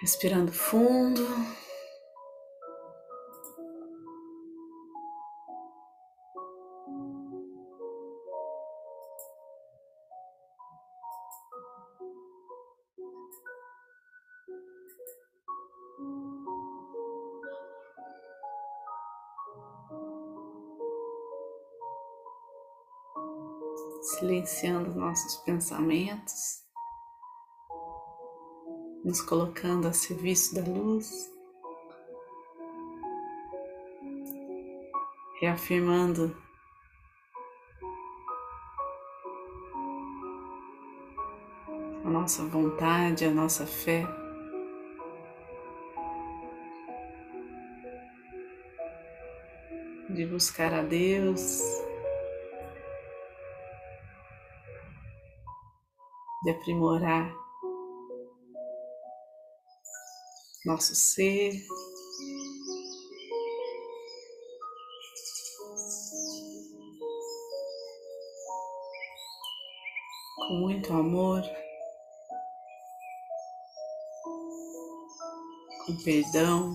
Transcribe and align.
Respirando 0.00 0.52
fundo. 0.52 1.26
Silenciando 24.00 24.94
nossos 24.94 25.36
pensamentos 25.44 26.67
nos 29.08 29.22
colocando 29.22 29.88
a 29.88 29.92
serviço 29.94 30.54
da 30.54 30.60
luz, 30.60 31.32
reafirmando 35.40 36.36
a 42.04 42.10
nossa 42.10 42.44
vontade, 42.44 43.24
a 43.24 43.30
nossa 43.30 43.66
fé. 43.66 44.06
De 50.10 50.26
buscar 50.26 50.74
a 50.74 50.82
Deus, 50.82 51.62
de 56.44 56.50
aprimorar 56.50 57.47
nosso 60.68 60.94
ser. 60.94 61.64
Com 70.36 70.54
muito 70.60 70.92
amor, 70.92 71.42
com 75.86 75.96
perdão, 76.04 76.74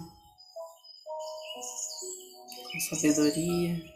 com 2.71 2.79
sabedoria. 2.79 3.93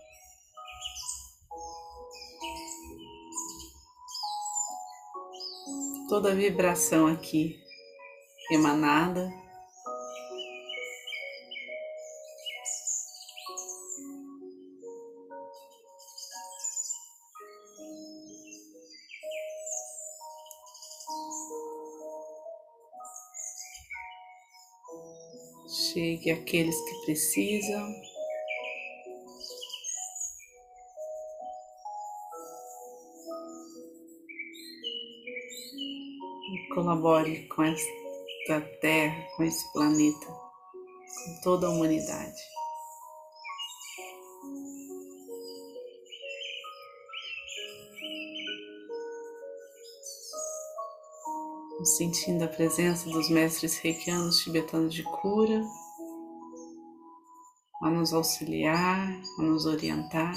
Toda 6.07 6.35
vibração 6.35 7.07
aqui 7.07 7.59
emanada 8.51 9.46
chegue 25.93 26.31
àqueles 26.31 26.75
que 26.75 27.05
precisam. 27.05 27.93
E 36.53 36.73
colabore 36.73 37.47
com 37.49 37.63
esta 37.63 38.61
terra, 38.81 39.27
com 39.35 39.43
esse 39.43 39.73
planeta, 39.73 40.25
com 40.25 41.41
toda 41.43 41.67
a 41.67 41.69
humanidade. 41.69 42.56
Sentindo 51.83 52.43
a 52.43 52.47
presença 52.47 53.07
dos 53.07 53.29
mestres 53.29 53.77
reikianos 53.77 54.39
tibetanos 54.39 54.91
de 54.91 55.03
cura 55.03 55.63
a 57.83 57.89
nos 57.91 58.13
auxiliar, 58.13 59.07
a 59.37 59.41
nos 59.43 59.67
orientar. 59.67 60.33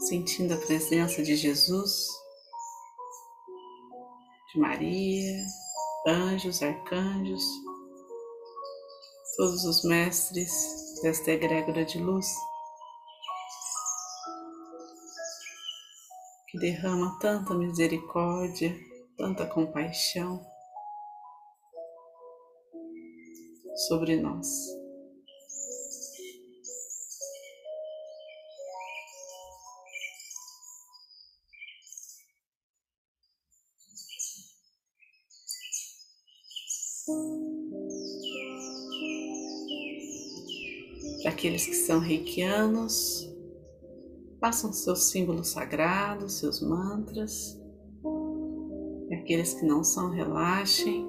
Sentindo 0.00 0.54
a 0.54 0.56
presença 0.56 1.22
de 1.22 1.36
Jesus, 1.36 2.08
de 4.52 4.60
Maria, 4.60 5.46
anjos, 6.08 6.62
arcanjos, 6.64 7.44
todos 9.36 9.64
os 9.64 9.84
mestres 9.84 10.50
desta 11.00 11.30
egrégora 11.30 11.84
de 11.84 11.98
luz 11.98 12.26
que 16.56 16.60
derrama 16.60 17.18
tanta 17.20 17.54
misericórdia 17.54 18.74
tanta 19.18 19.46
compaixão 19.46 20.42
sobre 23.88 24.16
nós. 24.16 24.46
Para 41.22 41.32
aqueles 41.32 41.66
que 41.66 41.74
são 41.74 42.00
reikianos, 42.00 43.25
façam 44.40 44.72
seus 44.72 45.10
símbolos 45.10 45.48
sagrados, 45.48 46.38
seus 46.38 46.60
mantras. 46.60 47.60
E 49.08 49.14
aqueles 49.14 49.54
que 49.54 49.64
não 49.64 49.82
são, 49.84 50.10
relaxem. 50.10 51.06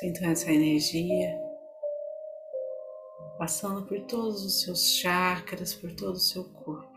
Sintam 0.00 0.30
essa 0.30 0.50
energia 0.50 1.44
passando 3.38 3.86
por 3.86 4.00
todos 4.06 4.44
os 4.44 4.62
seus 4.62 4.94
chakras, 4.96 5.74
por 5.74 5.92
todo 5.94 6.14
o 6.14 6.20
seu 6.20 6.44
corpo. 6.44 6.93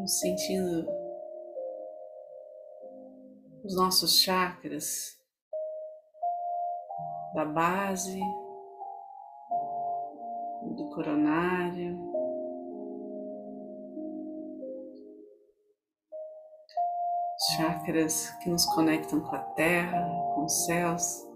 Vamos 0.00 0.18
sentindo 0.18 0.88
os 3.62 3.76
nossos 3.76 4.18
chakras 4.22 5.20
da 7.34 7.44
base, 7.44 8.18
do 10.74 10.88
coronário, 10.94 11.98
chakras 17.58 18.30
que 18.42 18.48
nos 18.48 18.64
conectam 18.74 19.20
com 19.20 19.36
a 19.36 19.40
terra, 19.52 20.00
com 20.34 20.46
os 20.46 20.64
céus. 20.64 21.29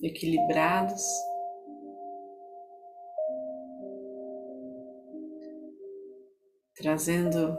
Equilibrados. 0.00 1.02
Trazendo 6.74 7.56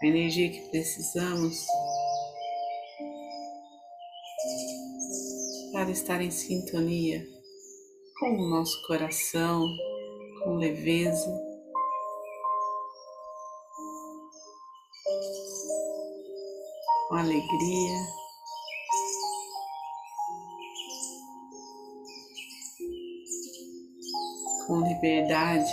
a 0.00 0.06
energia 0.06 0.50
que 0.50 0.70
precisamos 0.70 1.66
para 5.72 5.90
estar 5.90 6.20
em 6.20 6.30
sintonia 6.30 7.24
com 8.18 8.32
o 8.32 8.48
nosso 8.48 8.86
coração, 8.86 9.66
com 10.44 10.56
leveza. 10.56 11.30
Com 17.08 17.14
alegria, 17.16 18.19
com 24.66 24.80
liberdade. 24.80 25.72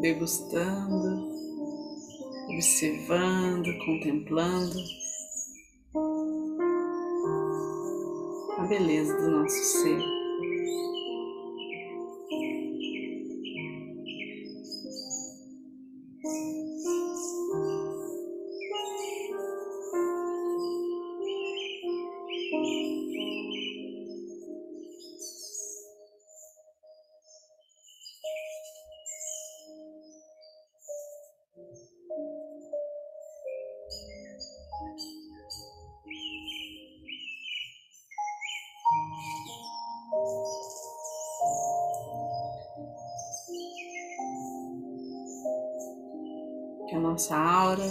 degustando, 0.00 1.30
observando, 2.50 3.78
contemplando 3.86 5.01
do 9.22 9.30
nosso 9.30 9.62
ser. 9.62 10.21
Que 46.92 46.96
a 46.96 47.00
nossa 47.00 47.34
aura, 47.34 47.90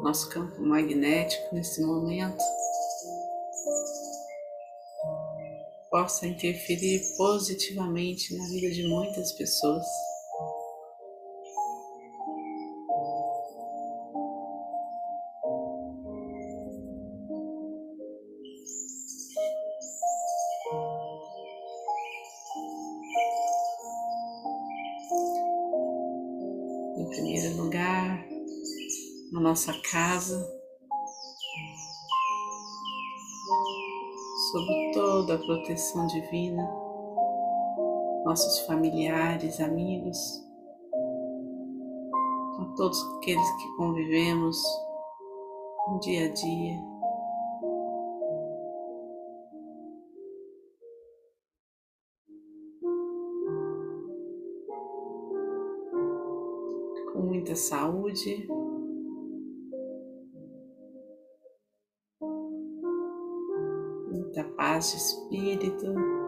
nosso 0.00 0.28
campo 0.28 0.62
magnético 0.62 1.52
nesse 1.52 1.82
momento 1.82 2.40
possa 5.90 6.24
interferir 6.24 7.02
positivamente 7.16 8.36
na 8.36 8.46
vida 8.46 8.70
de 8.70 8.86
muitas 8.86 9.32
pessoas. 9.32 9.84
Nossa 29.52 29.74
casa, 29.82 30.50
sob 34.50 34.90
toda 34.94 35.34
a 35.34 35.38
proteção 35.38 36.06
divina, 36.06 36.66
nossos 38.24 38.60
familiares, 38.60 39.60
amigos, 39.60 40.42
com 42.56 42.74
todos 42.76 42.98
aqueles 43.18 43.50
que 43.56 43.76
convivemos 43.76 44.56
no 45.88 46.00
dia 46.00 46.30
a 46.30 46.32
dia. 46.32 46.78
Com 57.12 57.20
muita 57.20 57.54
saúde, 57.54 58.48
paz 64.56 64.92
de 64.92 64.96
espírito. 64.96 66.21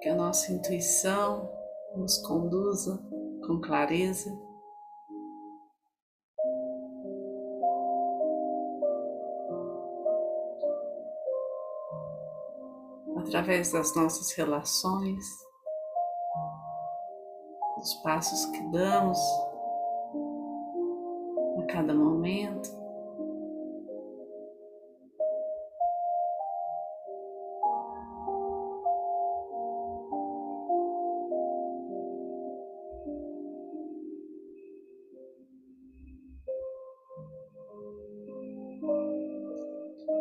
Que 0.00 0.08
a 0.08 0.14
nossa 0.14 0.52
intuição 0.52 1.50
nos 1.96 2.18
conduza 2.18 2.98
com 3.46 3.60
clareza. 3.60 4.30
Através 13.16 13.72
das 13.72 13.94
nossas 13.94 14.32
relações, 14.32 15.24
dos 17.80 17.94
passos 18.02 18.44
que 18.46 18.62
damos 18.70 19.18
a 21.58 21.62
cada 21.66 21.94
momento. 21.94 22.79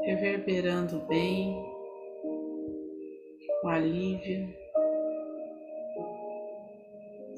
Reverberando 0.09 0.99
bem, 1.01 1.55
o 3.63 3.67
alívio, 3.67 4.51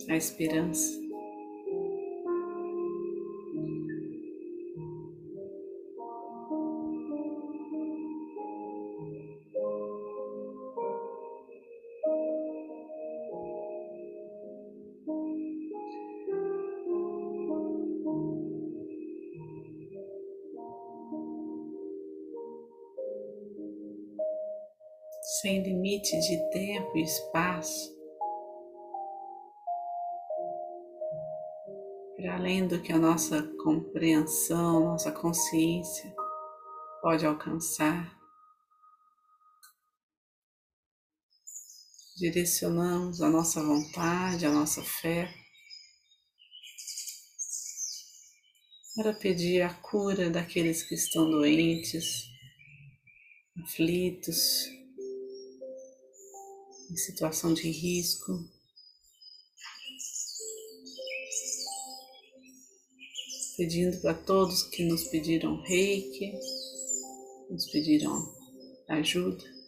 a 0.10 0.16
esperança. 0.16 1.01
Sem 25.40 25.64
limite 25.64 26.20
de 26.20 26.50
tempo 26.50 26.98
e 26.98 27.04
espaço, 27.04 27.96
para 32.18 32.36
além 32.36 32.68
do 32.68 32.82
que 32.82 32.92
a 32.92 32.98
nossa 32.98 33.42
compreensão, 33.64 34.82
nossa 34.82 35.10
consciência 35.10 36.14
pode 37.02 37.26
alcançar. 37.26 38.20
Direcionamos 42.18 43.22
a 43.22 43.30
nossa 43.30 43.64
vontade, 43.64 44.46
a 44.46 44.52
nossa 44.52 44.84
fé 44.84 45.34
para 48.96 49.14
pedir 49.14 49.62
a 49.62 49.74
cura 49.74 50.30
daqueles 50.30 50.84
que 50.84 50.94
estão 50.94 51.32
doentes, 51.32 52.26
aflitos, 53.64 54.81
em 56.92 56.98
situação 56.98 57.54
de 57.54 57.72
risco. 57.72 58.46
Pedindo 63.56 63.98
para 64.02 64.14
todos 64.14 64.64
que 64.64 64.84
nos 64.84 65.06
pediram 65.06 65.62
reiki, 65.62 66.34
nos 67.50 67.70
pediram 67.72 68.36
ajuda. 68.90 69.61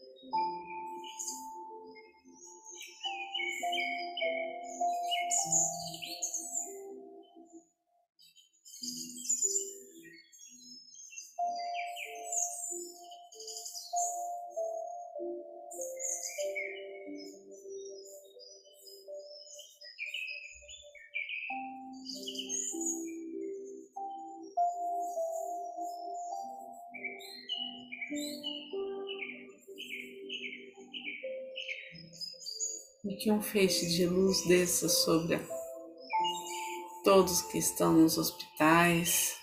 E 33.06 33.16
que 33.18 33.32
um 33.32 33.42
feixe 33.42 33.88
de 33.88 34.06
luz 34.06 34.46
desça 34.48 34.88
sobre 34.88 35.40
todos 37.04 37.42
que 37.42 37.58
estão 37.58 37.94
nos 37.94 38.18
hospitais, 38.18 39.36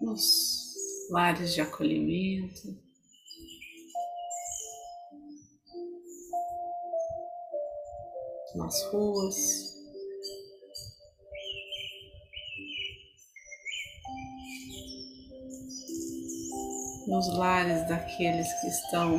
nos 0.00 0.58
lares 1.10 1.52
de 1.52 1.60
acolhimento. 1.60 2.78
Nas 8.54 8.82
ruas, 8.90 9.67
nos 17.08 17.26
lares 17.34 17.88
daqueles 17.88 18.52
que 18.60 18.66
estão 18.66 19.18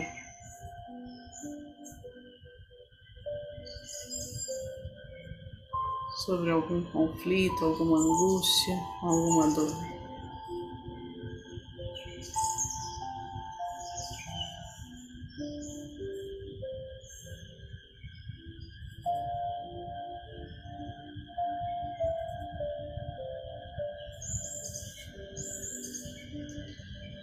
sobre 6.25 6.51
algum 6.51 6.83
conflito, 6.91 7.65
alguma 7.65 7.97
angústia, 7.97 8.75
alguma 9.01 9.47
dor. 9.55 9.98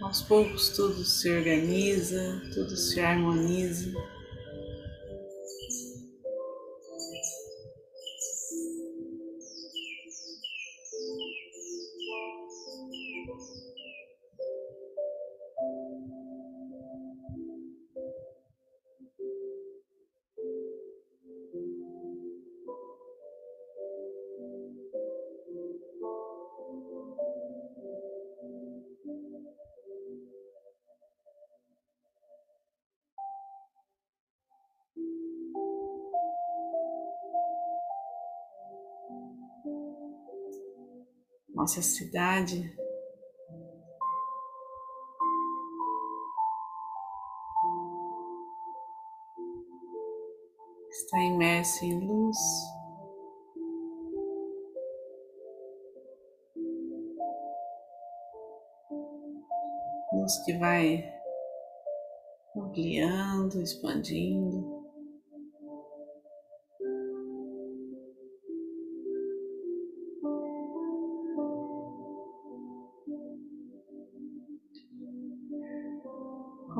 Aos 0.07 0.21
poucos 0.21 0.69
tudo 0.69 1.03
se 1.03 1.29
organiza, 1.29 2.41
tudo 2.53 2.77
se 2.77 3.01
harmoniza. 3.01 3.91
Nossa 41.57 41.81
cidade. 41.81 42.71
Está 50.87 51.19
imersa 51.19 51.83
em 51.83 51.99
luz. 51.99 52.37
Luz 60.13 60.37
que 60.45 60.57
vai 60.59 61.03
ampliando, 62.55 63.63
expandindo. 63.63 64.76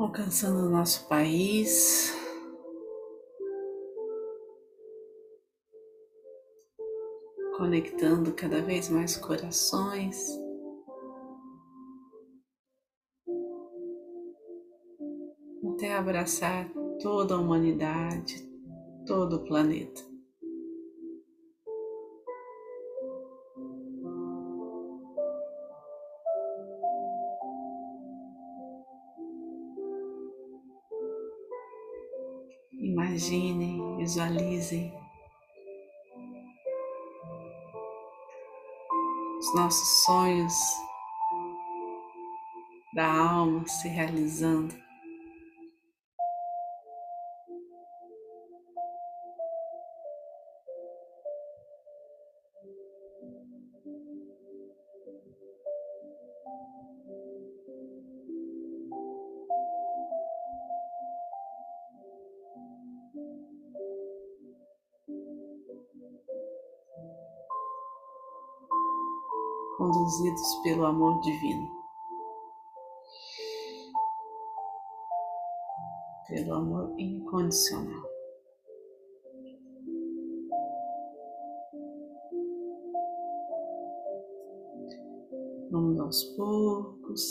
Alcançando 0.02 0.66
o 0.66 0.70
nosso 0.70 1.08
país. 1.08 2.14
Conectando 7.56 8.32
cada 8.32 8.62
vez 8.62 8.88
mais 8.88 9.16
corações. 9.16 10.16
Até 15.74 15.94
abraçar 15.94 16.68
toda 17.00 17.34
a 17.34 17.38
humanidade, 17.38 18.48
todo 19.06 19.36
o 19.36 19.44
planeta. 19.44 20.07
Imaginem, 32.98 33.96
visualizem 33.96 34.92
os 39.38 39.54
nossos 39.54 40.02
sonhos 40.04 40.54
da 42.92 43.06
alma 43.06 43.64
se 43.68 43.86
realizando. 43.86 44.74
Conduzidos 69.78 70.56
pelo 70.64 70.84
amor 70.84 71.20
divino. 71.20 71.70
Pelo 76.26 76.54
amor 76.54 76.94
incondicional. 76.98 78.02
Vamos 85.70 86.00
aos 86.00 86.24
poucos, 86.36 87.22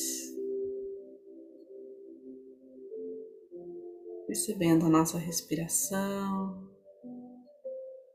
percebendo 4.26 4.86
a 4.86 4.90
nossa 4.90 5.18
respiração, 5.18 6.70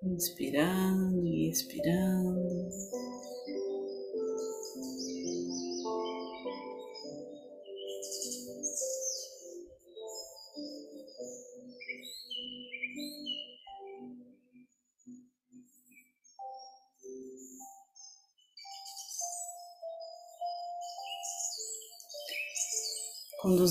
inspirando 0.03 1.27
e 1.27 1.51
expirando. 1.51 3.12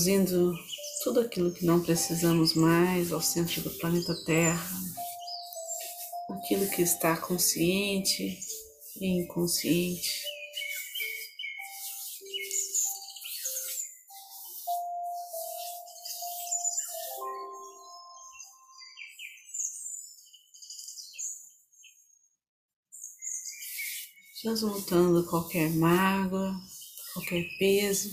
Conduzindo 0.02 0.52
tudo 1.04 1.20
aquilo 1.20 1.52
que 1.52 1.64
não 1.64 1.80
precisamos 1.80 2.54
mais 2.54 3.12
ao 3.12 3.20
centro 3.20 3.60
do 3.60 3.70
planeta 3.70 4.12
Terra, 4.24 4.76
aquilo 6.28 6.68
que 6.70 6.82
está 6.82 7.16
consciente 7.16 8.36
e 9.00 9.06
inconsciente. 9.06 10.10
Transmutando 24.42 25.24
qualquer 25.30 25.70
mágoa, 25.70 26.56
qualquer 27.14 27.44
peso. 27.60 28.12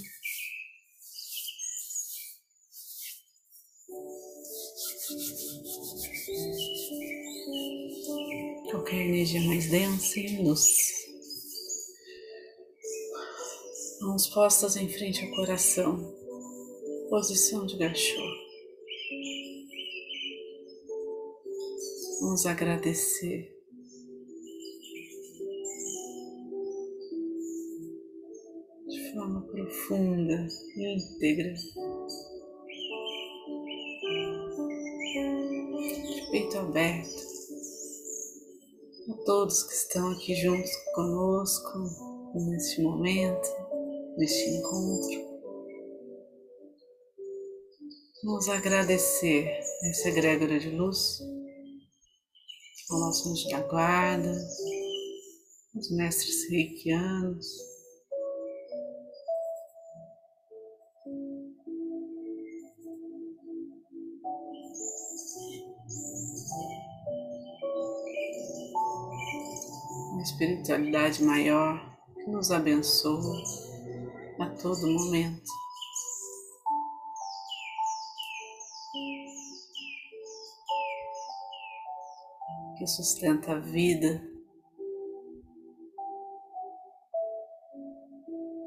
Luz. 10.27 11.07
Mãos 14.01 14.27
postas 14.27 14.75
em 14.75 14.89
frente 14.89 15.23
ao 15.23 15.31
coração. 15.31 16.15
Posição 17.09 17.65
de 17.65 17.77
gachô. 17.77 18.21
Vamos 22.21 22.45
agradecer 22.45 23.59
forma 29.13 29.41
profunda 29.41 30.47
e 30.75 30.95
íntegra. 30.95 31.53
De 36.05 36.31
peito 36.31 36.57
aberto. 36.57 37.28
Todos 39.29 39.61
que 39.61 39.73
estão 39.75 40.11
aqui 40.11 40.33
juntos 40.33 40.71
conosco 40.95 41.83
neste 42.33 42.81
momento, 42.81 43.47
neste 44.17 44.49
encontro. 44.49 45.39
Vamos 48.23 48.49
agradecer 48.49 49.45
essa 49.83 50.09
egrégora 50.09 50.59
de 50.59 50.71
luz 50.71 51.19
ao 52.89 52.99
nosso 53.01 53.31
anjo 53.31 53.47
da 53.49 53.61
guarda, 53.67 54.33
os 55.75 55.91
mestres 55.91 56.49
reikianos, 56.49 57.45
espiritualidade 70.39 71.21
maior 71.21 71.97
que 72.15 72.31
nos 72.31 72.49
abençoa 72.49 73.43
a 74.39 74.45
todo 74.51 74.87
momento. 74.87 75.51
Que 82.77 82.87
sustenta 82.87 83.51
a 83.51 83.59
vida 83.59 84.23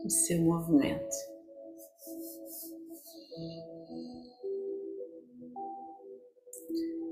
e 0.05 0.11
seu 0.11 0.43
movimento. 0.43 1.17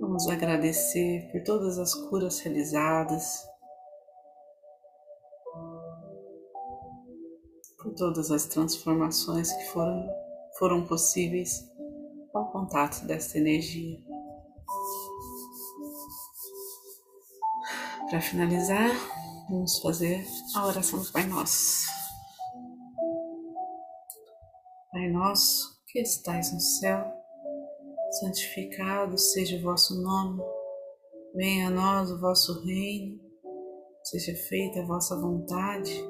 Vamos 0.02 0.28
agradecer 0.28 1.30
por 1.32 1.42
todas 1.44 1.78
as 1.78 1.94
curas 1.94 2.40
realizadas, 2.40 3.49
todas 8.00 8.30
as 8.30 8.46
transformações 8.46 9.52
que 9.52 9.64
foram, 9.64 10.10
foram 10.58 10.86
possíveis 10.86 11.70
ao 12.32 12.50
contato 12.50 13.04
desta 13.04 13.36
energia. 13.36 13.98
Para 18.08 18.22
finalizar, 18.22 18.90
vamos 19.50 19.78
fazer 19.80 20.26
a 20.56 20.66
oração 20.66 20.98
do 20.98 21.12
Pai 21.12 21.26
Nosso. 21.26 21.84
Pai 24.90 25.10
Nosso, 25.10 25.78
que 25.86 26.00
estais 26.00 26.54
no 26.54 26.60
céu, 26.60 27.04
santificado 28.18 29.18
seja 29.18 29.58
o 29.58 29.62
vosso 29.62 30.02
nome, 30.02 30.42
venha 31.34 31.68
a 31.68 31.70
nós 31.70 32.10
o 32.10 32.18
vosso 32.18 32.64
reino, 32.64 33.20
seja 34.04 34.34
feita 34.48 34.80
a 34.80 34.86
vossa 34.86 35.20
vontade 35.20 36.09